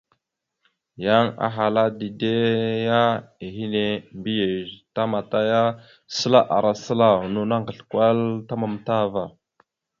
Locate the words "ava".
9.03-9.23